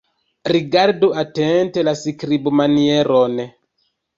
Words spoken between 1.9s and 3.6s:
la skribmanieron.